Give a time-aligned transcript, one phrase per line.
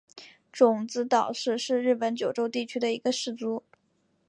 [0.51, 3.61] 种子岛氏是日本九州地区的一个氏族。